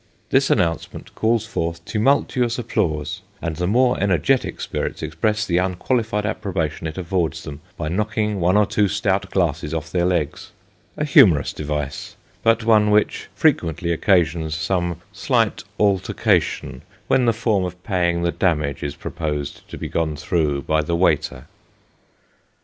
This 0.31 0.49
announcement 0.49 1.13
calls 1.13 1.45
forth 1.45 1.85
tumultuous 1.85 2.57
applause, 2.57 3.21
and 3.39 3.55
the 3.57 3.67
more 3.67 4.01
energetic 4.01 4.59
spirits 4.59 5.03
express 5.03 5.45
the 5.45 5.59
un 5.59 5.75
qualified 5.75 6.25
approbation 6.25 6.87
it 6.87 6.97
affords 6.97 7.43
them, 7.43 7.61
by 7.77 7.87
knocking 7.87 8.39
one 8.39 8.57
or 8.57 8.65
two 8.65 8.87
stout 8.87 9.29
glasses 9.29 9.75
off 9.75 9.91
their 9.91 10.05
legs 10.07 10.53
a 10.97 11.05
humorous 11.05 11.53
device; 11.53 12.15
but 12.41 12.63
one 12.63 12.89
which 12.89 13.27
frequently 13.35 13.91
occasions 13.91 14.55
some 14.55 14.99
slight 15.13 15.63
altercation 15.79 16.81
when 17.07 17.25
the 17.25 17.31
form 17.31 17.63
of 17.63 17.83
paying 17.83 18.23
the 18.23 18.31
damage 18.31 18.81
is 18.81 18.95
proposed 18.95 19.69
to 19.69 19.77
be 19.77 19.87
gone 19.87 20.15
through 20.15 20.63
by 20.63 20.81
the 20.81 20.95
waiter. 20.95 21.45